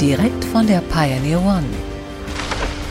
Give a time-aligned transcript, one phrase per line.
[0.00, 1.62] Direkt von der Pioneer One.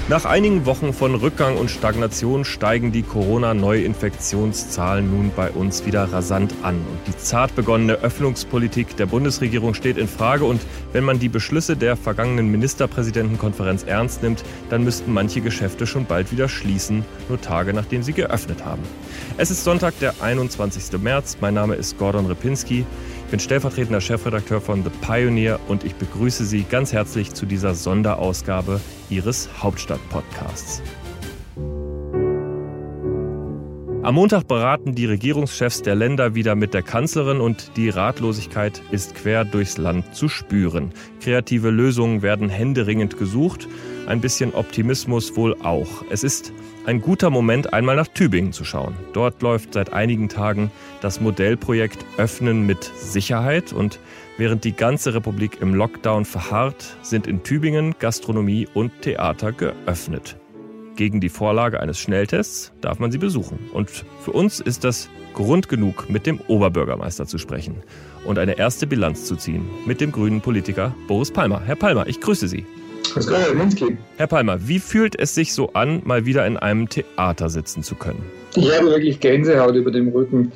[0.07, 6.53] Nach einigen Wochen von Rückgang und Stagnation steigen die Corona-Neuinfektionszahlen nun bei uns wieder rasant
[6.61, 6.75] an.
[6.75, 10.45] Und die zart begonnene Öffnungspolitik der Bundesregierung steht in Frage.
[10.45, 10.61] Und
[10.93, 16.31] wenn man die Beschlüsse der vergangenen Ministerpräsidentenkonferenz ernst nimmt, dann müssten manche Geschäfte schon bald
[16.31, 18.83] wieder schließen, nur Tage nachdem sie geöffnet haben.
[19.37, 21.01] Es ist Sonntag, der 21.
[21.01, 21.37] März.
[21.41, 22.85] Mein Name ist Gordon Repinski.
[23.25, 27.73] Ich bin stellvertretender Chefredakteur von The Pioneer und ich begrüße Sie ganz herzlich zu dieser
[27.73, 30.83] Sonderausgabe Ihres Hauptstadt-Podcasts.
[34.03, 39.15] Am Montag beraten die Regierungschefs der Länder wieder mit der Kanzlerin und die Ratlosigkeit ist
[39.15, 40.91] quer durchs Land zu spüren.
[41.21, 43.69] Kreative Lösungen werden händeringend gesucht,
[44.05, 46.03] ein bisschen Optimismus wohl auch.
[46.09, 46.51] Es ist
[46.85, 48.93] ein guter Moment, einmal nach Tübingen zu schauen.
[49.13, 54.01] Dort läuft seit einigen Tagen das Modellprojekt Öffnen mit Sicherheit und
[54.37, 60.35] während die ganze Republik im Lockdown verharrt, sind in Tübingen Gastronomie und Theater geöffnet.
[60.95, 63.57] Gegen die Vorlage eines Schnelltests darf man sie besuchen.
[63.73, 67.77] Und für uns ist das Grund genug, mit dem Oberbürgermeister zu sprechen
[68.25, 71.61] und eine erste Bilanz zu ziehen mit dem grünen Politiker Boris Palmer.
[71.65, 72.63] Herr Palmer, ich grüße Sie.
[74.17, 77.95] Herr Palmer, wie fühlt es sich so an, mal wieder in einem Theater sitzen zu
[77.95, 78.23] können?
[78.55, 80.51] Ich habe wirklich Gänsehaut über dem Rücken,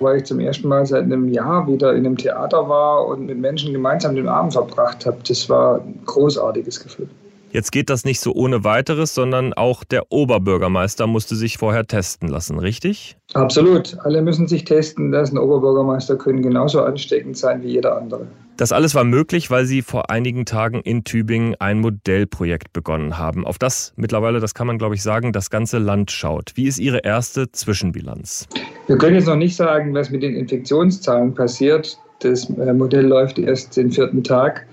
[0.00, 3.38] weil ich zum ersten Mal seit einem Jahr wieder in einem Theater war und mit
[3.38, 5.18] Menschen gemeinsam den Abend verbracht habe.
[5.26, 7.08] Das war ein großartiges Gefühl.
[7.50, 12.28] Jetzt geht das nicht so ohne weiteres, sondern auch der Oberbürgermeister musste sich vorher testen
[12.28, 13.16] lassen, richtig?
[13.34, 13.96] Absolut.
[14.04, 15.38] Alle müssen sich testen lassen.
[15.38, 18.26] Oberbürgermeister können genauso ansteckend sein wie jeder andere.
[18.58, 23.46] Das alles war möglich, weil Sie vor einigen Tagen in Tübingen ein Modellprojekt begonnen haben,
[23.46, 26.52] auf das mittlerweile, das kann man glaube ich sagen, das ganze Land schaut.
[26.56, 28.48] Wie ist Ihre erste Zwischenbilanz?
[28.88, 31.98] Wir können jetzt noch nicht sagen, was mit den Infektionszahlen passiert.
[32.18, 34.66] Das äh, Modell läuft erst den vierten Tag.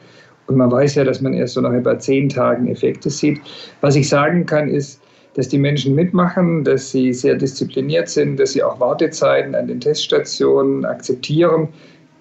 [0.47, 3.39] Und man weiß ja, dass man erst so nach etwa zehn Tagen Effekte sieht.
[3.81, 5.01] Was ich sagen kann, ist,
[5.35, 9.79] dass die Menschen mitmachen, dass sie sehr diszipliniert sind, dass sie auch Wartezeiten an den
[9.79, 11.67] Teststationen akzeptieren.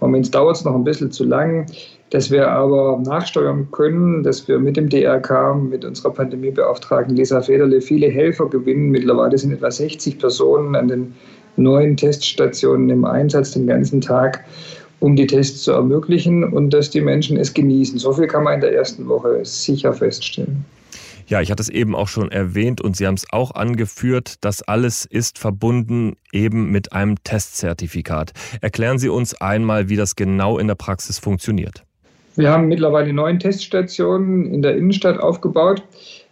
[0.00, 1.66] Moment dauert es noch ein bisschen zu lang,
[2.10, 7.80] dass wir aber nachsteuern können, dass wir mit dem DRK, mit unserer Pandemiebeauftragten Lisa Federle
[7.80, 8.90] viele Helfer gewinnen.
[8.90, 11.14] Mittlerweile sind etwa 60 Personen an den
[11.56, 14.44] neuen Teststationen im Einsatz den ganzen Tag
[15.04, 17.98] um die Tests zu ermöglichen und dass die Menschen es genießen.
[17.98, 20.64] So viel kann man in der ersten Woche sicher feststellen.
[21.26, 24.62] Ja, ich hatte es eben auch schon erwähnt und Sie haben es auch angeführt, das
[24.62, 28.32] alles ist verbunden eben mit einem Testzertifikat.
[28.62, 31.84] Erklären Sie uns einmal, wie das genau in der Praxis funktioniert.
[32.36, 35.82] Wir haben mittlerweile neun Teststationen in der Innenstadt aufgebaut.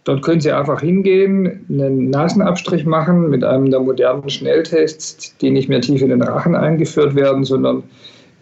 [0.03, 5.69] Dort können Sie einfach hingehen, einen Nasenabstrich machen mit einem der modernen Schnelltests, die nicht
[5.69, 7.83] mehr tief in den Rachen eingeführt werden, sondern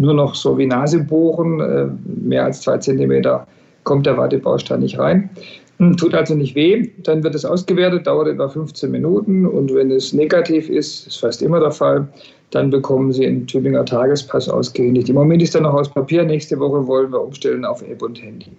[0.02, 3.48] nur noch so wie Nase bohren, äh, mehr als zwei Zentimeter
[3.84, 5.30] kommt der Wartebaustein nicht rein.
[5.78, 9.90] Hm, tut also nicht weh, dann wird es ausgewertet, dauert etwa 15 Minuten und wenn
[9.90, 12.08] es negativ ist, ist fast immer der Fall,
[12.52, 15.10] dann bekommen Sie einen Tübinger Tagespass ausgehändigt.
[15.10, 18.22] Im Moment ist er noch aus Papier, nächste Woche wollen wir umstellen auf App und
[18.22, 18.52] Handy.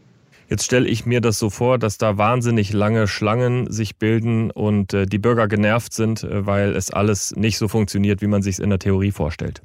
[0.48, 4.92] Jetzt stelle ich mir das so vor, dass da wahnsinnig lange Schlangen sich bilden und
[4.92, 8.56] äh, die Bürger genervt sind, äh, weil es alles nicht so funktioniert, wie man sich
[8.56, 9.62] es in der Theorie vorstellt.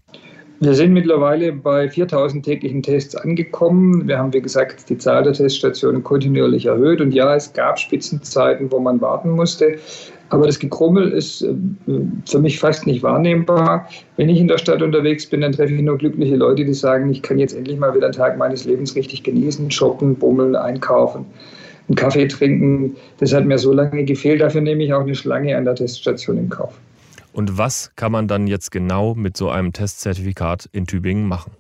[0.59, 4.07] Wir sind mittlerweile bei 4000 täglichen Tests angekommen.
[4.07, 6.99] Wir haben, wie gesagt, die Zahl der Teststationen kontinuierlich erhöht.
[6.99, 9.75] Und ja, es gab Spitzenzeiten, wo man warten musste.
[10.29, 11.53] Aber das Gekrummel ist äh,
[12.25, 13.87] für mich fast nicht wahrnehmbar.
[14.17, 17.11] Wenn ich in der Stadt unterwegs bin, dann treffe ich nur glückliche Leute, die sagen,
[17.11, 21.23] ich kann jetzt endlich mal wieder einen Tag meines Lebens richtig genießen, shoppen, bummeln, einkaufen,
[21.87, 22.95] einen Kaffee trinken.
[23.19, 24.41] Das hat mir so lange gefehlt.
[24.41, 26.73] Dafür nehme ich auch eine Schlange an der Teststation in Kauf.
[27.37, 31.51] Und was kann man dann jetzt genau mit so einem Testzertifikat in Tübingen machen?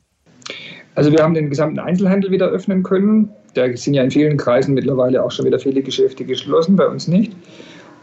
[0.95, 3.29] Also wir haben den gesamten Einzelhandel wieder öffnen können.
[3.53, 7.07] Da sind ja in vielen Kreisen mittlerweile auch schon wieder viele Geschäfte geschlossen, bei uns
[7.07, 7.31] nicht.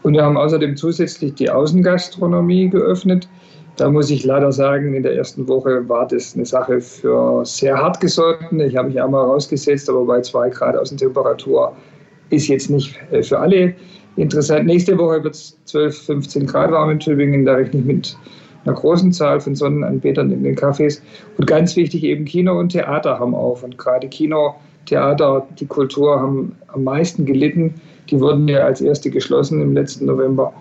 [0.05, 3.29] Und wir haben außerdem zusätzlich die Außengastronomie geöffnet.
[3.75, 7.77] Da muss ich leider sagen, in der ersten Woche war das eine Sache für sehr
[7.77, 8.67] hartgesottene.
[8.67, 11.75] Ich habe mich einmal rausgesetzt, aber bei zwei Grad Außentemperatur
[12.31, 13.75] ist jetzt nicht äh, für alle
[14.17, 14.67] interessant.
[14.67, 17.45] Nächste Woche wird es 12, 15 Grad warm in Tübingen.
[17.45, 18.17] Da rechne ich mit
[18.65, 21.01] einer großen Zahl von Sonnenanbetern in den Cafés.
[21.37, 23.63] Und ganz wichtig, eben Kino und Theater haben auf.
[23.63, 24.55] Und gerade Kino
[24.87, 27.75] Theater, die Kultur haben am meisten gelitten.
[28.11, 30.53] Die wurden ja als erste geschlossen im letzten November.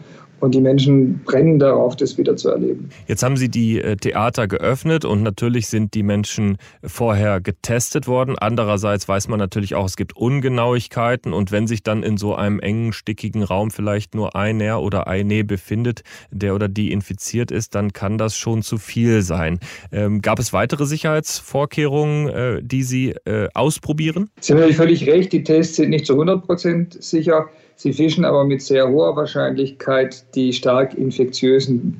[0.43, 2.89] Und die Menschen brennen darauf, das wieder zu erleben.
[3.07, 8.35] Jetzt haben Sie die äh, Theater geöffnet und natürlich sind die Menschen vorher getestet worden.
[8.37, 12.59] Andererseits weiß man natürlich auch, es gibt Ungenauigkeiten und wenn sich dann in so einem
[12.59, 17.93] engen, stickigen Raum vielleicht nur einer oder eine befindet, der oder die infiziert ist, dann
[17.93, 19.61] kann das schon zu viel sein.
[19.93, 24.29] Ähm, gab es weitere Sicherheitsvorkehrungen, äh, die Sie äh, ausprobieren?
[24.41, 27.47] Sie haben natürlich völlig recht, die Tests sind nicht zu 100 Prozent sicher.
[27.83, 31.97] Sie fischen aber mit sehr hoher Wahrscheinlichkeit die stark infektiösen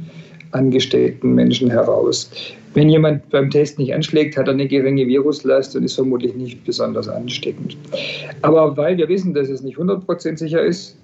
[0.52, 2.32] angesteckten Menschen heraus.
[2.74, 6.64] Wenn jemand beim Test nicht anschlägt, hat er eine geringe Viruslast und ist vermutlich nicht
[6.64, 7.76] besonders ansteckend.
[8.44, 10.96] Aber weil wir wissen, dass es nicht 100% sicher ist,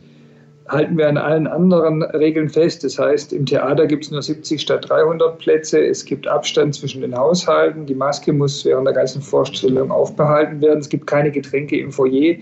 [0.69, 2.85] halten wir an allen anderen Regeln fest.
[2.85, 5.85] Das heißt, im Theater gibt es nur 70 statt 300 Plätze.
[5.85, 7.85] Es gibt Abstand zwischen den Haushalten.
[7.85, 10.79] Die Maske muss während der ganzen Vorstellung aufbehalten werden.
[10.79, 12.37] Es gibt keine Getränke im Foyer.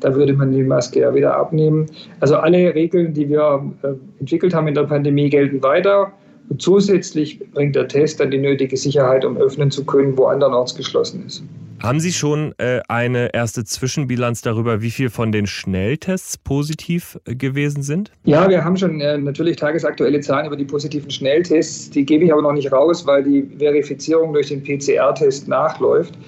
[0.00, 1.86] Da würde man die Maske ja wieder abnehmen.
[2.20, 3.88] Also alle Regeln, die wir äh,
[4.18, 6.12] entwickelt haben in der Pandemie, gelten weiter.
[6.48, 10.74] Und zusätzlich bringt der Test dann die nötige Sicherheit, um öffnen zu können, wo andernorts
[10.74, 11.44] geschlossen ist.
[11.82, 17.34] Haben Sie schon äh, eine erste Zwischenbilanz darüber, wie viel von den Schnelltests positiv äh,
[17.34, 18.12] gewesen sind?
[18.24, 21.88] Ja, wir haben schon natürlich tagesaktuelle Zahlen über die positiven Schnelltests.
[21.88, 26.18] Die gebe ich aber noch nicht raus, weil die Verifizierung durch den PCR-Test nachläuft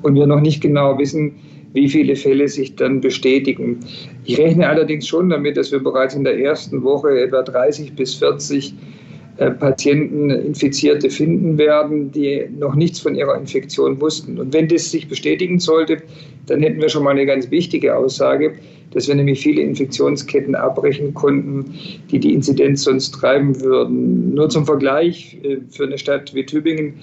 [0.00, 1.34] und wir noch nicht genau wissen,
[1.72, 3.80] wie viele Fälle sich dann bestätigen.
[4.24, 8.14] Ich rechne allerdings schon damit, dass wir bereits in der ersten Woche etwa 30 bis
[8.16, 8.74] 40
[9.38, 14.38] äh, Patienten, Infizierte finden werden, die noch nichts von ihrer Infektion wussten.
[14.38, 16.02] Und wenn das sich bestätigen sollte,
[16.46, 18.54] dann hätten wir schon mal eine ganz wichtige Aussage,
[18.90, 21.64] dass wir nämlich viele Infektionsketten abbrechen konnten,
[22.10, 24.34] die die Inzidenz sonst treiben würden.
[24.34, 26.94] Nur zum Vergleich äh, für eine Stadt wie Tübingen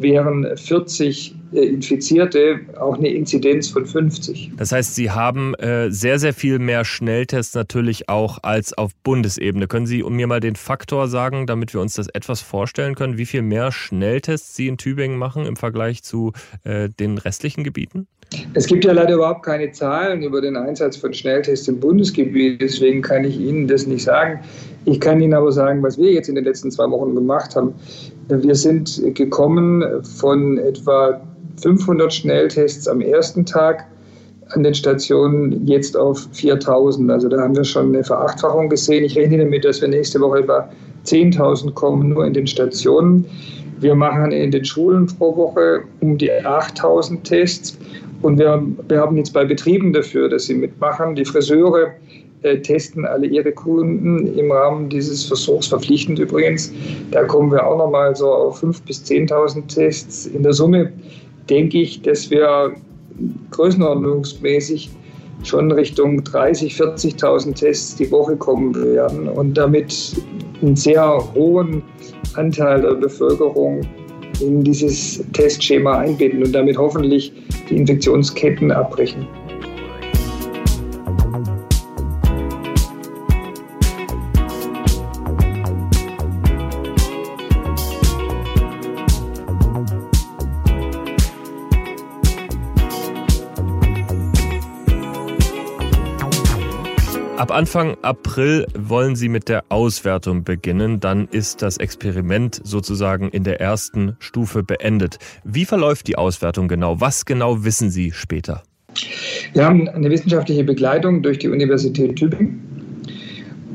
[0.00, 4.52] wären 40 äh, Infizierte auch eine Inzidenz von 50.
[4.56, 9.66] Das heißt, Sie haben äh, sehr, sehr viel mehr Schnelltests natürlich auch als auf Bundesebene.
[9.66, 13.26] Können Sie mir mal den Faktor sagen, damit wir uns das etwas vorstellen können, wie
[13.26, 16.32] viel mehr Schnelltests Sie in Tübingen machen im Vergleich zu
[16.64, 18.06] äh, den restlichen Gebieten?
[18.54, 23.02] Es gibt ja leider überhaupt keine Zahlen über den Einsatz von Schnelltests im Bundesgebiet, deswegen
[23.02, 24.40] kann ich Ihnen das nicht sagen.
[24.84, 27.74] Ich kann Ihnen aber sagen, was wir jetzt in den letzten zwei Wochen gemacht haben.
[28.28, 31.20] Wir sind gekommen von etwa
[31.60, 33.86] 500 Schnelltests am ersten Tag
[34.50, 37.10] an den Stationen jetzt auf 4000.
[37.10, 39.04] Also da haben wir schon eine Verachtfachung gesehen.
[39.04, 40.68] Ich rechne damit, dass wir nächste Woche etwa
[41.04, 43.24] 10.000 kommen, nur in den Stationen.
[43.78, 47.78] Wir machen in den Schulen pro Woche um die 8000 Tests.
[48.22, 51.14] Und wir, wir haben jetzt bei Betrieben dafür, dass sie mitmachen.
[51.14, 51.92] Die Friseure
[52.42, 56.72] äh, testen alle ihre Kunden im Rahmen dieses Versuchs, verpflichtend übrigens.
[57.10, 60.26] Da kommen wir auch nochmal so auf 5.000 bis 10.000 Tests.
[60.26, 60.92] In der Summe
[61.48, 62.74] denke ich, dass wir
[63.50, 64.90] größenordnungsmäßig
[65.42, 70.14] schon Richtung 30.000, 40.000 Tests die Woche kommen werden und damit
[70.62, 71.82] einen sehr hohen
[72.34, 73.80] Anteil der Bevölkerung
[74.40, 77.32] in dieses Testschema einbinden und damit hoffentlich
[77.68, 79.26] die Infektionsketten abbrechen.
[97.40, 101.00] Ab Anfang April wollen Sie mit der Auswertung beginnen.
[101.00, 105.16] Dann ist das Experiment sozusagen in der ersten Stufe beendet.
[105.42, 107.00] Wie verläuft die Auswertung genau?
[107.00, 108.62] Was genau wissen Sie später?
[109.54, 112.60] Wir haben eine wissenschaftliche Begleitung durch die Universität Tübingen.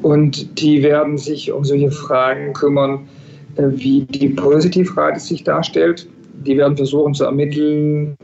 [0.03, 3.07] Und die werden sich um solche Fragen kümmern,
[3.55, 6.07] äh, wie die Positivrate sich darstellt.
[6.45, 8.15] Die werden versuchen zu ermitteln,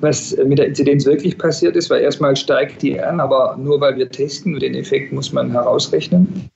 [0.00, 3.96] was mit der Inzidenz wirklich passiert ist, weil erstmal steigt die an, aber nur weil
[3.96, 6.50] wir testen, den Effekt muss man herausrechnen.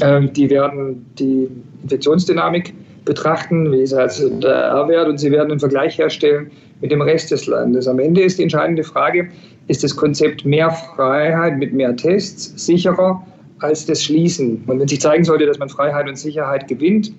[0.00, 1.48] Ähm, die werden die
[1.82, 7.02] Infektionsdynamik betrachten, wie ist also der R-Wert und sie werden einen Vergleich herstellen mit dem
[7.02, 7.88] Rest des Landes.
[7.88, 9.28] Am Ende ist die entscheidende Frage,
[9.68, 13.24] ist das Konzept mehr Freiheit mit mehr Tests sicherer
[13.60, 14.62] als das Schließen?
[14.66, 17.12] Und wenn sich zeigen sollte, dass man Freiheit und Sicherheit gewinnt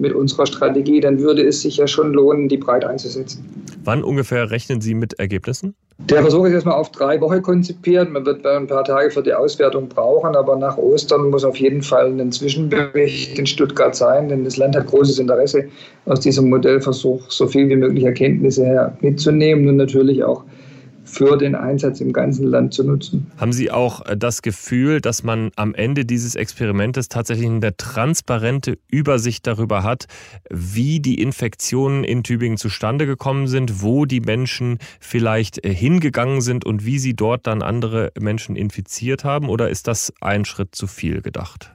[0.00, 3.44] mit unserer Strategie, dann würde es sich ja schon lohnen, die breit einzusetzen.
[3.84, 5.74] Wann ungefähr rechnen Sie mit Ergebnissen?
[6.08, 8.10] Der Versuch ist erstmal auf drei Wochen konzipiert.
[8.10, 11.82] Man wird ein paar Tage für die Auswertung brauchen, aber nach Ostern muss auf jeden
[11.82, 15.68] Fall ein Zwischenbericht in Stuttgart sein, denn das Land hat großes Interesse,
[16.06, 20.42] aus diesem Modellversuch so viel wie möglich Erkenntnisse her mitzunehmen und natürlich auch
[21.10, 23.30] für den Einsatz im ganzen Land zu nutzen.
[23.36, 28.78] Haben Sie auch äh, das Gefühl, dass man am Ende dieses Experimentes tatsächlich eine transparente
[28.88, 30.06] Übersicht darüber hat,
[30.48, 36.64] wie die Infektionen in Tübingen zustande gekommen sind, wo die Menschen vielleicht äh, hingegangen sind
[36.64, 39.48] und wie sie dort dann andere Menschen infiziert haben?
[39.48, 41.72] Oder ist das ein Schritt zu viel gedacht?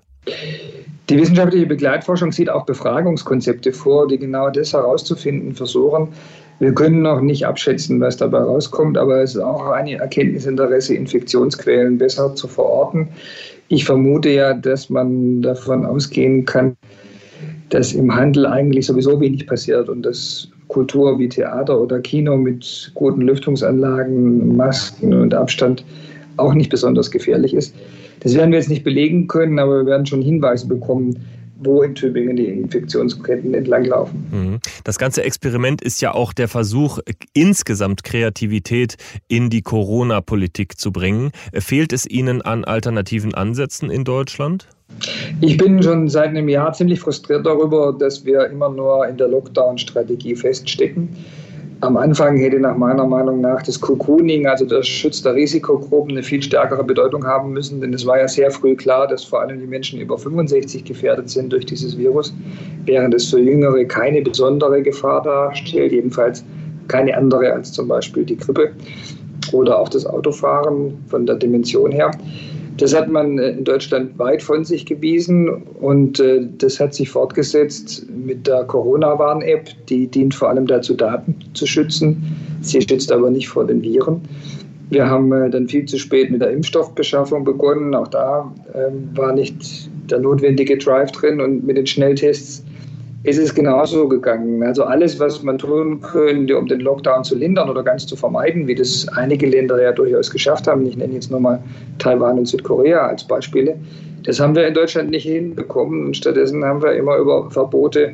[1.09, 6.09] Die wissenschaftliche Begleitforschung sieht auch Befragungskonzepte vor, die genau das herauszufinden versuchen.
[6.59, 11.97] Wir können noch nicht abschätzen, was dabei rauskommt, aber es ist auch ein Erkenntnisinteresse, Infektionsquellen
[11.97, 13.09] besser zu verorten.
[13.67, 16.77] Ich vermute ja, dass man davon ausgehen kann,
[17.69, 22.91] dass im Handel eigentlich sowieso wenig passiert und dass Kultur wie Theater oder Kino mit
[22.93, 25.83] guten Lüftungsanlagen, Masken und Abstand
[26.37, 27.75] auch nicht besonders gefährlich ist.
[28.21, 31.15] Das werden wir jetzt nicht belegen können, aber wir werden schon Hinweise bekommen,
[31.63, 34.25] wo in Tübingen die Infektionsketten entlanglaufen.
[34.31, 34.59] Mhm.
[34.85, 36.99] Das ganze Experiment ist ja auch der Versuch,
[37.33, 41.31] insgesamt Kreativität in die Corona-Politik zu bringen.
[41.55, 44.67] Fehlt es Ihnen an alternativen Ansätzen in Deutschland?
[45.41, 49.27] Ich bin schon seit einem Jahr ziemlich frustriert darüber, dass wir immer nur in der
[49.27, 51.09] Lockdown-Strategie feststecken.
[51.81, 56.23] Am Anfang hätte nach meiner Meinung nach das Cocooning, also der Schutz der Risikogruppen, eine
[56.23, 59.59] viel stärkere Bedeutung haben müssen, denn es war ja sehr früh klar, dass vor allem
[59.59, 62.33] die Menschen über 65 gefährdet sind durch dieses Virus,
[62.85, 66.45] während es für Jüngere keine besondere Gefahr darstellt, jedenfalls
[66.87, 68.71] keine andere als zum Beispiel die Grippe
[69.51, 72.11] oder auch das Autofahren von der Dimension her.
[72.77, 77.09] Das hat man äh, in Deutschland weit von sich gewiesen und äh, das hat sich
[77.09, 79.69] fortgesetzt mit der Corona-Warn-App.
[79.87, 82.21] Die dient vor allem dazu, Daten zu schützen.
[82.61, 84.21] Sie schützt aber nicht vor den Viren.
[84.89, 87.95] Wir haben äh, dann viel zu spät mit der Impfstoffbeschaffung begonnen.
[87.95, 92.63] Auch da ähm, war nicht der notwendige Drive drin und mit den Schnelltests
[93.25, 94.61] ist es genauso gegangen.
[94.61, 98.67] Also alles, was man tun könnte, um den Lockdown zu lindern oder ganz zu vermeiden,
[98.67, 101.61] wie das einige Länder ja durchaus geschafft haben, ich nenne jetzt nur mal
[101.97, 103.75] Taiwan und Südkorea als Beispiele,
[104.25, 106.13] das haben wir in Deutschland nicht hinbekommen.
[106.13, 108.13] Stattdessen haben wir immer über Verbote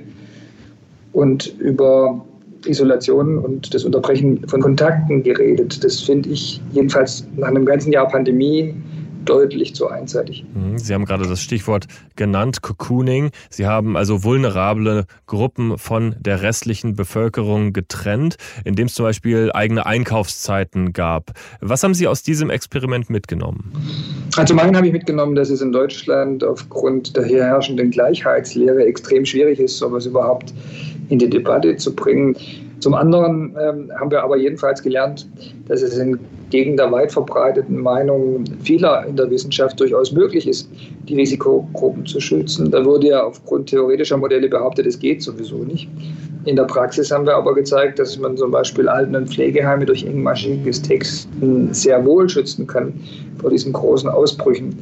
[1.14, 2.24] und über
[2.66, 5.84] Isolation und das Unterbrechen von Kontakten geredet.
[5.84, 8.76] Das finde ich jedenfalls nach einem ganzen Jahr Pandemie
[9.26, 10.46] deutlich zu einseitig.
[10.54, 10.78] Mhm.
[10.78, 13.32] Sie haben gerade das Stichwort genannt, Cocooning.
[13.50, 19.86] Sie haben also vulnerable Gruppen von der restlichen Bevölkerung getrennt, indem es zum Beispiel eigene
[19.86, 21.32] Einkaufszeiten gab.
[21.60, 23.72] Was haben Sie aus diesem Experiment mitgenommen?
[24.38, 29.26] Also meinen habe ich mitgenommen, dass es in Deutschland aufgrund der hier herrschenden Gleichheitslehre extrem
[29.26, 30.54] schwierig ist, sowas überhaupt
[31.10, 32.36] in die Debatte zu bringen.
[32.82, 35.28] Zum anderen ähm, haben wir aber jedenfalls gelernt,
[35.68, 40.68] dass es entgegen der weit verbreiteten Meinung vieler in der Wissenschaft durchaus möglich ist,
[41.08, 42.72] die Risikogruppen zu schützen.
[42.72, 45.88] Da wurde ja aufgrund theoretischer Modelle behauptet, es geht sowieso nicht.
[46.46, 50.04] In der Praxis haben wir aber gezeigt, dass man zum Beispiel Alten- und Pflegeheime durch
[50.04, 52.94] engmaschiges Texten sehr wohl schützen kann
[53.40, 54.76] vor diesen großen Ausbrüchen.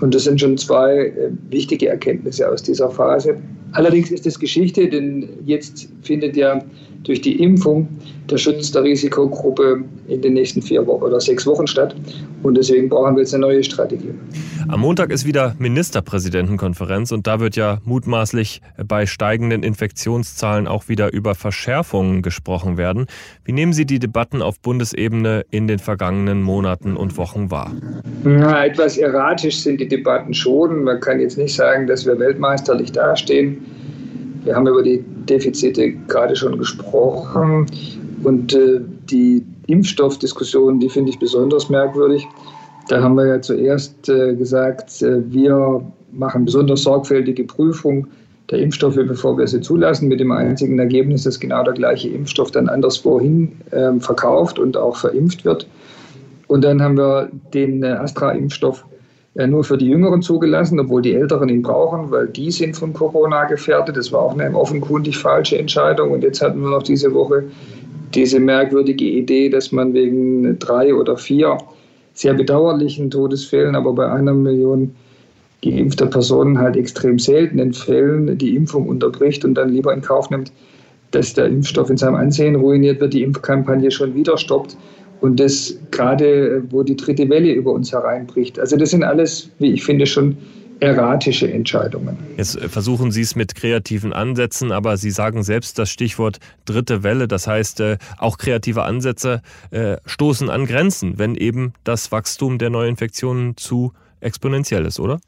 [0.00, 3.36] Und das sind schon zwei äh, wichtige Erkenntnisse aus dieser Phase.
[3.72, 6.60] Allerdings ist es Geschichte, denn jetzt findet ja
[7.08, 7.88] durch die Impfung
[8.28, 11.96] der Schutz der Risikogruppe in den nächsten vier Wochen oder sechs Wochen statt.
[12.42, 14.10] Und deswegen brauchen wir jetzt eine neue Strategie.
[14.68, 21.12] Am Montag ist wieder Ministerpräsidentenkonferenz und da wird ja mutmaßlich bei steigenden Infektionszahlen auch wieder
[21.12, 23.06] über Verschärfungen gesprochen werden.
[23.44, 27.72] Wie nehmen Sie die Debatten auf Bundesebene in den vergangenen Monaten und Wochen wahr?
[28.24, 30.84] Na, etwas erratisch sind die Debatten schon.
[30.84, 33.64] Man kann jetzt nicht sagen, dass wir weltmeisterlich dastehen.
[34.48, 37.66] Wir haben über die Defizite gerade schon gesprochen.
[38.24, 42.26] Und äh, die Impfstoffdiskussion, die finde ich besonders merkwürdig.
[42.88, 48.06] Da haben wir ja zuerst äh, gesagt, äh, wir machen besonders sorgfältige Prüfung
[48.50, 52.50] der Impfstoffe, bevor wir sie zulassen, mit dem einzigen Ergebnis, dass genau der gleiche Impfstoff
[52.50, 55.66] dann anderswohin ähm, verkauft und auch verimpft wird.
[56.46, 58.86] Und dann haben wir den äh, Astra-Impfstoff
[59.34, 63.44] nur für die Jüngeren zugelassen, obwohl die Älteren ihn brauchen, weil die sind von Corona
[63.44, 63.96] gefährdet.
[63.96, 66.10] Das war auch eine offenkundig falsche Entscheidung.
[66.10, 67.44] Und jetzt hatten wir noch diese Woche
[68.14, 71.58] diese merkwürdige Idee, dass man wegen drei oder vier
[72.14, 74.94] sehr bedauerlichen Todesfällen, aber bei einer Million
[75.62, 80.52] geimpfter Personen halt extrem seltenen Fällen die Impfung unterbricht und dann lieber in Kauf nimmt,
[81.10, 84.76] dass der Impfstoff in seinem Ansehen ruiniert wird, die Impfkampagne schon wieder stoppt.
[85.20, 88.58] Und das gerade, wo die dritte Welle über uns hereinbricht.
[88.58, 90.36] Also das sind alles, wie ich finde, schon
[90.80, 92.16] erratische Entscheidungen.
[92.36, 97.02] Jetzt äh, versuchen Sie es mit kreativen Ansätzen, aber Sie sagen selbst das Stichwort dritte
[97.02, 97.28] Welle.
[97.28, 102.70] Das heißt, äh, auch kreative Ansätze äh, stoßen an Grenzen, wenn eben das Wachstum der
[102.70, 105.20] Neuinfektionen zu exponentiell ist, oder?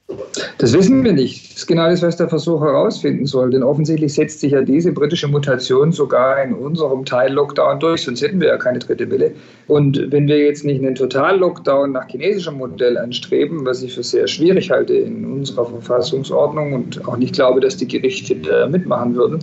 [0.58, 1.50] Das wissen wir nicht.
[1.50, 3.50] Das ist genau das, was der Versuch herausfinden soll.
[3.50, 8.22] Denn offensichtlich setzt sich ja diese britische Mutation sogar in unserem Teil Lockdown durch, sonst
[8.22, 9.32] hätten wir ja keine dritte Welle.
[9.66, 14.26] Und wenn wir jetzt nicht einen Total-Lockdown nach chinesischem Modell anstreben, was ich für sehr
[14.26, 19.38] schwierig halte in unserer Verfassungsordnung und auch nicht glaube, dass die Gerichte mitmachen würden,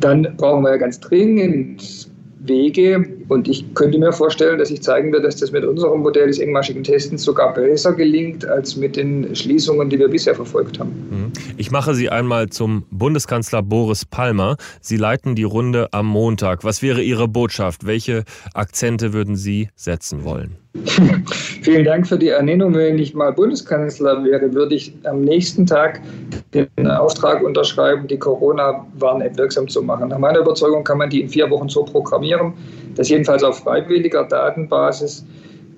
[0.00, 2.08] dann brauchen wir ja ganz dringend
[2.48, 3.04] Wege.
[3.28, 6.38] Und ich könnte mir vorstellen, dass ich zeigen werde, dass das mit unserem Modell des
[6.38, 10.90] engmaschigen Testens sogar besser gelingt als mit den Schließungen, die wir bisher verfolgt haben.
[11.10, 11.32] Mhm.
[11.56, 14.56] Ich mache Sie einmal zum Bundeskanzler Boris Palmer.
[14.80, 16.64] Sie leiten die Runde am Montag.
[16.64, 17.86] Was wäre Ihre Botschaft?
[17.86, 18.24] Welche
[18.54, 20.56] Akzente würden Sie setzen wollen?
[21.62, 22.74] Vielen Dank für die Ernennung.
[22.74, 26.00] Wenn ich mal Bundeskanzler wäre, würde ich am nächsten Tag
[26.54, 30.08] den Auftrag unterschreiben, die Corona-Warn-App wirksam zu machen.
[30.08, 32.54] Nach meiner Überzeugung kann man die in vier Wochen so programmieren,
[32.94, 35.24] dass jedenfalls auf freiwilliger Datenbasis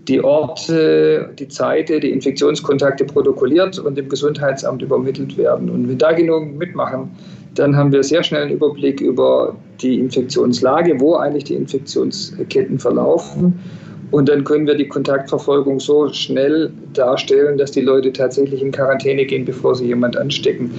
[0.08, 5.68] die Orte, die Zeiten, die Infektionskontakte protokolliert und dem Gesundheitsamt übermittelt werden.
[5.68, 7.10] Und wenn da genug mitmachen,
[7.54, 13.58] dann haben wir sehr schnell einen Überblick über die Infektionslage, wo eigentlich die Infektionsketten verlaufen
[14.10, 19.24] und dann können wir die Kontaktverfolgung so schnell darstellen, dass die Leute tatsächlich in Quarantäne
[19.26, 20.70] gehen, bevor sie jemand anstecken.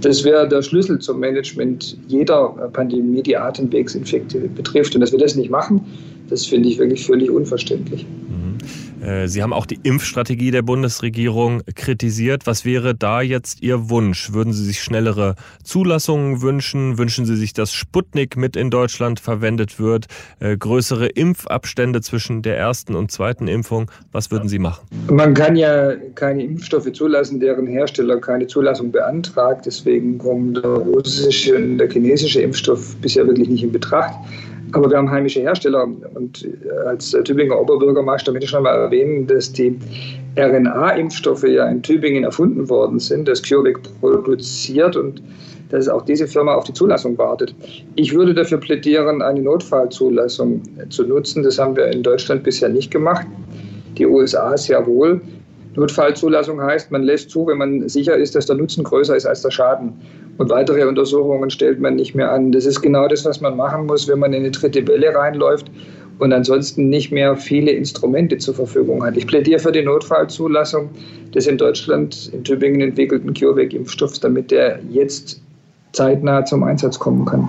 [0.00, 4.94] Das wäre der Schlüssel zum Management jeder Pandemie, die Atemwegsinfekte betrifft.
[4.94, 5.84] Und dass wir das nicht machen,
[6.30, 8.02] das finde ich wirklich völlig unverständlich.
[8.02, 8.89] Äh,
[9.26, 12.46] Sie haben auch die Impfstrategie der Bundesregierung kritisiert.
[12.46, 14.32] Was wäre da jetzt Ihr Wunsch?
[14.32, 16.98] Würden Sie sich schnellere Zulassungen wünschen?
[16.98, 20.06] Wünschen Sie sich, dass Sputnik mit in Deutschland verwendet wird?
[20.38, 23.90] Äh, größere Impfabstände zwischen der ersten und zweiten Impfung?
[24.12, 24.86] Was würden Sie machen?
[25.10, 29.66] Man kann ja keine Impfstoffe zulassen, deren Hersteller keine Zulassung beantragt.
[29.66, 34.14] Deswegen kommen der russische und der chinesische Impfstoff bisher wirklich nicht in Betracht.
[34.72, 39.26] Aber wir haben heimische Hersteller und äh, als Tübinger Oberbürgermeister möchte ich schon mal erwähnen,
[39.26, 39.76] dass die
[40.36, 45.22] RNA-Impfstoffe ja in Tübingen erfunden worden sind, das CureVac produziert und
[45.70, 47.54] dass auch diese Firma auf die Zulassung wartet.
[47.94, 51.42] Ich würde dafür plädieren, eine Notfallzulassung zu nutzen.
[51.42, 53.26] Das haben wir in Deutschland bisher nicht gemacht.
[53.96, 55.20] Die USA sehr wohl.
[55.76, 59.42] Notfallzulassung heißt, man lässt zu, wenn man sicher ist, dass der Nutzen größer ist als
[59.42, 59.92] der Schaden.
[60.38, 62.50] Und weitere Untersuchungen stellt man nicht mehr an.
[62.50, 65.70] Das ist genau das, was man machen muss, wenn man in eine dritte Welle reinläuft
[66.18, 69.16] und ansonsten nicht mehr viele Instrumente zur Verfügung hat.
[69.16, 70.90] Ich plädiere für die Notfallzulassung
[71.34, 75.40] des in Deutschland in Tübingen entwickelten CureVac-Impfstoffs, damit der jetzt
[75.92, 77.48] zeitnah zum Einsatz kommen kann.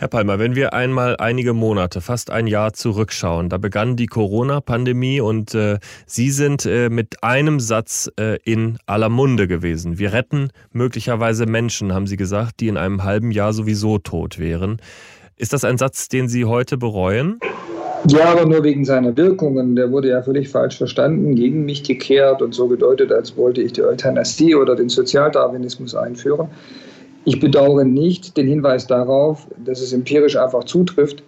[0.00, 5.20] Herr Palmer, wenn wir einmal einige Monate, fast ein Jahr zurückschauen, da begann die Corona-Pandemie
[5.20, 9.98] und äh, Sie sind äh, mit einem Satz äh, in aller Munde gewesen.
[9.98, 14.80] Wir retten möglicherweise Menschen, haben Sie gesagt, die in einem halben Jahr sowieso tot wären.
[15.36, 17.38] Ist das ein Satz, den Sie heute bereuen?
[18.08, 19.76] Ja, aber nur wegen seiner Wirkungen.
[19.76, 23.74] Der wurde ja völlig falsch verstanden, gegen mich gekehrt und so gedeutet, als wollte ich
[23.74, 26.48] die Euthanasie oder den Sozialdarwinismus einführen.
[27.24, 31.22] Ich bedauere nicht den Hinweis darauf, dass es empirisch einfach zutrifft,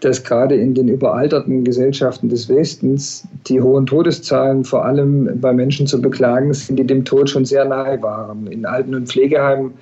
[0.00, 5.86] dass gerade in den überalterten Gesellschaften des Westens die hohen Todeszahlen vor allem bei Menschen
[5.86, 8.46] zu beklagen sind, die dem Tod schon sehr nahe waren.
[8.46, 9.72] In Alten- und Pflegeheimen,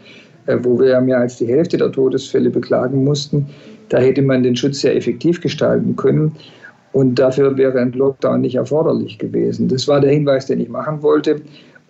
[0.47, 3.47] äh, wo wir ja mehr als die Hälfte der Todesfälle beklagen mussten,
[3.89, 6.33] da hätte man den Schutz sehr effektiv gestalten können.
[6.93, 9.69] Und dafür wäre ein Lockdown nicht erforderlich gewesen.
[9.69, 11.41] Das war der Hinweis, den ich machen wollte.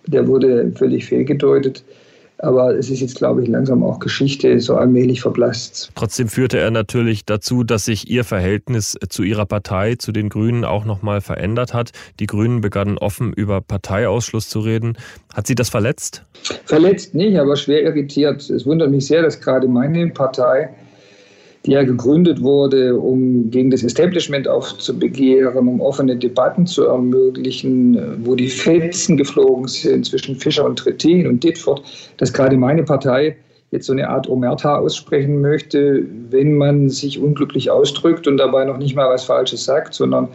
[0.06, 1.82] Der wurde völlig fehlgedeutet.
[2.38, 5.90] Aber es ist jetzt, glaube ich, langsam auch Geschichte, so allmählich verblasst.
[5.94, 10.64] Trotzdem führte er natürlich dazu, dass sich Ihr Verhältnis zu Ihrer Partei, zu den Grünen,
[10.64, 11.90] auch nochmal verändert hat.
[12.20, 14.96] Die Grünen begannen offen über Parteiausschluss zu reden.
[15.34, 16.24] Hat Sie das verletzt?
[16.64, 18.48] Verletzt nicht, aber schwer irritiert.
[18.48, 20.70] Es wundert mich sehr, dass gerade meine Partei
[21.68, 28.34] die ja gegründet wurde, um gegen das Establishment aufzubegehren, um offene Debatten zu ermöglichen, wo
[28.34, 31.82] die Fetzen geflogen sind zwischen Fischer und Trittin und Ditford,
[32.16, 33.36] dass gerade meine Partei
[33.70, 38.78] jetzt so eine Art Omerta aussprechen möchte, wenn man sich unglücklich ausdrückt und dabei noch
[38.78, 40.28] nicht mal was Falsches sagt, sondern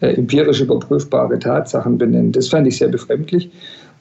[0.00, 2.34] äh, empirisch überprüfbare Tatsachen benennt.
[2.34, 3.52] Das fand ich sehr befremdlich.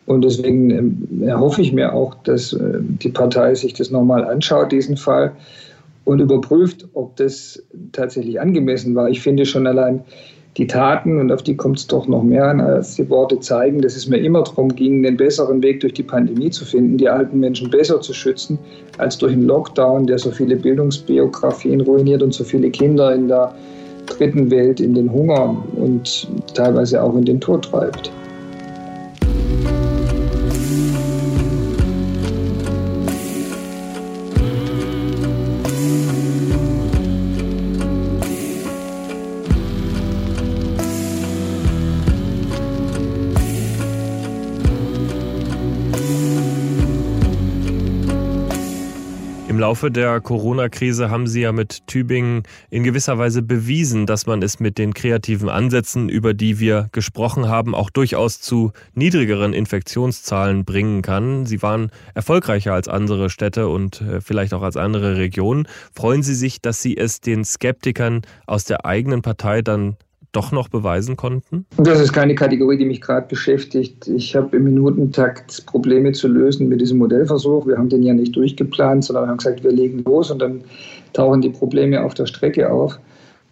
[0.08, 4.72] Und deswegen äh, erhoffe ich mir auch, dass äh, die Partei sich das nochmal anschaut,
[4.72, 5.32] diesen Fall
[6.06, 9.10] und überprüft, ob das tatsächlich angemessen war.
[9.10, 10.04] Ich finde schon allein
[10.58, 13.82] die Taten, und auf die kommt es doch noch mehr an, als die Worte zeigen,
[13.82, 17.08] dass es mir immer darum ging, den besseren Weg durch die Pandemie zu finden, die
[17.08, 18.60] alten Menschen besser zu schützen,
[18.98, 23.54] als durch einen Lockdown, der so viele Bildungsbiografien ruiniert und so viele Kinder in der
[24.08, 28.12] dritten Welt in den Hunger und teilweise auch in den Tod treibt.
[49.72, 54.60] Laufe der Corona-Krise haben Sie ja mit Tübingen in gewisser Weise bewiesen, dass man es
[54.60, 61.02] mit den kreativen Ansätzen, über die wir gesprochen haben, auch durchaus zu niedrigeren Infektionszahlen bringen
[61.02, 61.46] kann.
[61.46, 65.70] Sie waren erfolgreicher als andere Städte und äh, vielleicht auch als andere Regionen.
[65.96, 69.96] Freuen Sie sich, dass Sie es den Skeptikern aus der eigenen Partei dann
[70.32, 71.66] doch noch beweisen konnten?
[71.78, 74.08] Das ist keine Kategorie, die mich gerade beschäftigt.
[74.08, 77.68] Ich habe im Minutentakt Probleme zu lösen mit diesem Modellversuch.
[77.68, 80.62] Wir haben den ja nicht durchgeplant, sondern haben gesagt, wir legen los und dann
[81.14, 82.98] tauchen die Probleme auf der Strecke auf.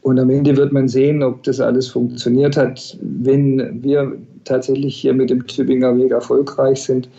[0.01, 2.97] Und am Ende wird man sehen, ob das alles funktioniert hat.
[3.01, 4.15] Wenn wir
[4.45, 7.09] tatsächlich hier mit dem Tübinger Weg erfolgreich sind,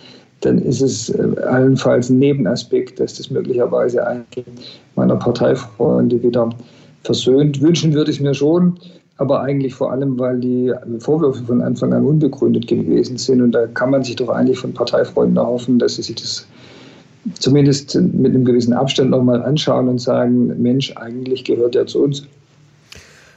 [0.40, 4.44] dann ist es äh, allenfalls ein Nebenaspekt, dass das möglicherweise einige
[4.96, 6.48] meiner Parteifreunde wieder
[7.04, 7.60] versöhnt.
[7.60, 8.78] Wünschen würde ich mir schon,
[9.20, 13.42] aber eigentlich vor allem, weil die Vorwürfe von Anfang an unbegründet gewesen sind.
[13.42, 16.46] Und da kann man sich doch eigentlich von Parteifreunden erhoffen, dass sie sich das
[17.38, 22.26] zumindest mit einem gewissen Abstand nochmal anschauen und sagen, Mensch, eigentlich gehört er zu uns.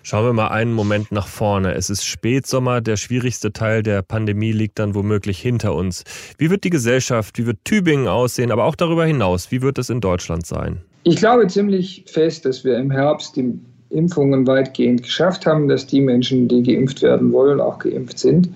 [0.03, 1.75] Schauen wir mal einen Moment nach vorne.
[1.75, 6.05] Es ist Spätsommer, der schwierigste Teil der Pandemie liegt dann womöglich hinter uns.
[6.37, 9.89] Wie wird die Gesellschaft, wie wird Tübingen aussehen, aber auch darüber hinaus, wie wird es
[9.89, 10.79] in Deutschland sein?
[11.03, 13.59] Ich glaube ziemlich fest, dass wir im Herbst die
[13.93, 18.49] Impfungen weitgehend geschafft haben, dass die Menschen, die geimpft werden wollen, auch geimpft sind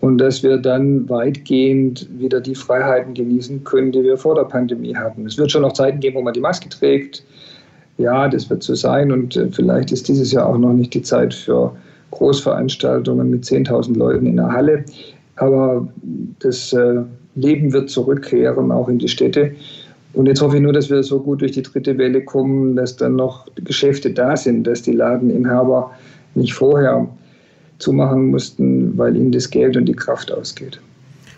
[0.00, 4.94] und dass wir dann weitgehend wieder die Freiheiten genießen können, die wir vor der Pandemie
[4.94, 5.26] hatten.
[5.26, 7.24] Es wird schon noch Zeiten geben, wo man die Maske trägt.
[7.96, 11.02] Ja, das wird so sein und äh, vielleicht ist dieses Jahr auch noch nicht die
[11.02, 11.74] Zeit für
[12.10, 14.84] Großveranstaltungen mit 10.000 Leuten in der Halle.
[15.36, 15.88] Aber
[16.40, 17.02] das äh,
[17.34, 19.52] Leben wird zurückkehren, auch in die Städte.
[20.14, 22.96] Und jetzt hoffe ich nur, dass wir so gut durch die dritte Welle kommen, dass
[22.96, 25.90] dann noch Geschäfte da sind, dass die Ladeninhaber
[26.34, 27.08] nicht vorher
[27.78, 30.80] zumachen mussten, weil ihnen das Geld und die Kraft ausgeht.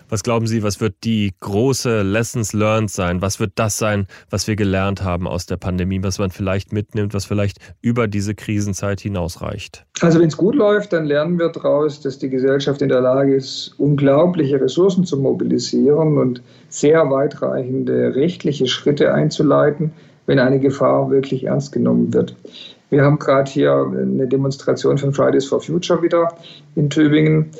[0.08, 3.22] Was glauben Sie, was wird die große Lessons learned sein?
[3.22, 7.12] Was wird das sein, was wir gelernt haben aus der Pandemie, was man vielleicht mitnimmt,
[7.12, 9.84] was vielleicht über diese Krisenzeit hinausreicht?
[10.00, 13.34] Also wenn es gut läuft, dann lernen wir daraus, dass die Gesellschaft in der Lage
[13.34, 19.92] ist, unglaubliche Ressourcen zu mobilisieren und sehr weitreichende rechtliche Schritte einzuleiten,
[20.26, 22.36] wenn eine Gefahr wirklich ernst genommen wird.
[22.90, 26.32] Wir haben gerade hier eine Demonstration von Fridays for Future wieder
[26.76, 27.50] in Tübingen.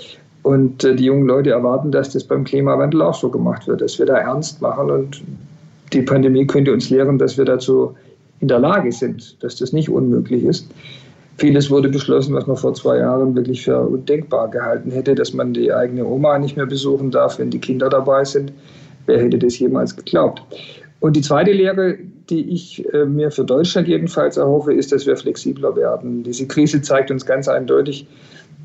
[0.46, 3.98] Und äh, die jungen Leute erwarten, dass das beim Klimawandel auch so gemacht wird, dass
[3.98, 4.92] wir da ernst machen.
[4.92, 5.20] Und
[5.92, 7.96] die Pandemie könnte uns lehren, dass wir dazu
[8.38, 10.68] in der Lage sind, dass das nicht unmöglich ist.
[11.38, 15.52] Vieles wurde beschlossen, was man vor zwei Jahren wirklich für undenkbar gehalten hätte, dass man
[15.52, 18.52] die eigene Oma nicht mehr besuchen darf, wenn die Kinder dabei sind.
[19.06, 20.42] Wer hätte das jemals geglaubt?
[21.00, 21.98] Und die zweite Lehre,
[22.30, 26.22] die ich äh, mir für Deutschland jedenfalls erhoffe, ist, dass wir flexibler werden.
[26.22, 28.06] Diese Krise zeigt uns ganz eindeutig,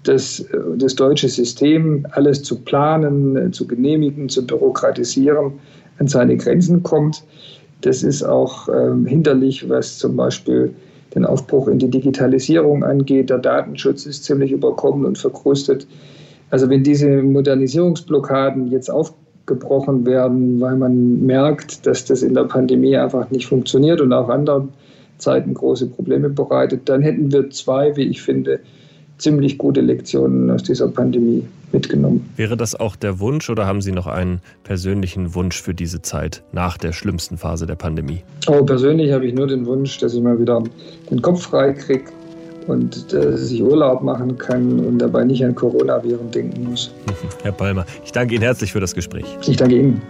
[0.03, 0.45] das,
[0.77, 5.53] das deutsche System, alles zu planen, zu genehmigen, zu bürokratisieren,
[5.99, 7.23] an seine Grenzen kommt.
[7.81, 10.73] Das ist auch ähm, hinderlich, was zum Beispiel
[11.15, 13.29] den Aufbruch in die Digitalisierung angeht.
[13.29, 15.87] Der Datenschutz ist ziemlich überkommen und verkrustet.
[16.49, 22.97] Also wenn diese Modernisierungsblockaden jetzt aufgebrochen werden, weil man merkt, dass das in der Pandemie
[22.97, 24.69] einfach nicht funktioniert und auch anderen
[25.17, 28.59] Zeiten große Probleme bereitet, dann hätten wir zwei, wie ich finde,
[29.21, 32.29] ziemlich gute Lektionen aus dieser Pandemie mitgenommen.
[32.35, 36.43] Wäre das auch der Wunsch oder haben Sie noch einen persönlichen Wunsch für diese Zeit
[36.51, 38.23] nach der schlimmsten Phase der Pandemie?
[38.47, 40.63] Oh, persönlich habe ich nur den Wunsch, dass ich mal wieder
[41.09, 42.05] den Kopf frei kriege
[42.67, 46.91] und dass ich Urlaub machen kann und dabei nicht an Coronaviren denken muss.
[47.43, 49.25] Herr Palmer, ich danke Ihnen herzlich für das Gespräch.
[49.47, 50.01] Ich danke Ihnen.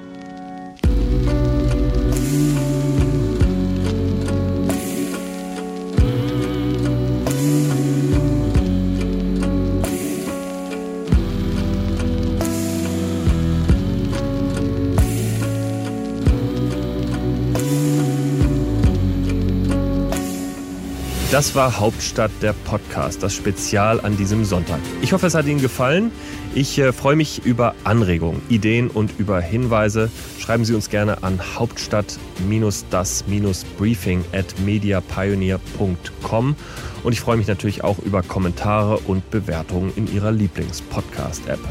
[21.31, 24.81] Das war Hauptstadt der Podcast, das Spezial an diesem Sonntag.
[25.01, 26.11] Ich hoffe, es hat Ihnen gefallen.
[26.55, 30.11] Ich äh, freue mich über Anregungen, Ideen und über Hinweise.
[30.39, 36.55] Schreiben Sie uns gerne an hauptstadt-das-briefing at mediapioneer.com.
[37.03, 41.61] Und ich freue mich natürlich auch über Kommentare und Bewertungen in Ihrer Lieblings-Podcast-App.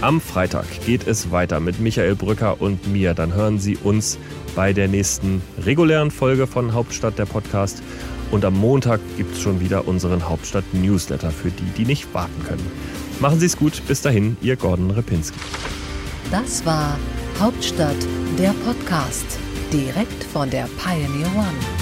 [0.00, 3.12] Am Freitag geht es weiter mit Michael Brücker und mir.
[3.12, 4.16] Dann hören Sie uns
[4.56, 7.82] bei der nächsten regulären Folge von Hauptstadt der Podcast.
[8.32, 12.66] Und am Montag gibt es schon wieder unseren Hauptstadt-Newsletter für die, die nicht warten können.
[13.20, 13.82] Machen Sie es gut.
[13.86, 15.38] Bis dahin, Ihr Gordon Repinski.
[16.30, 16.98] Das war
[17.38, 17.94] Hauptstadt,
[18.38, 19.38] der Podcast.
[19.70, 21.81] Direkt von der Pioneer One.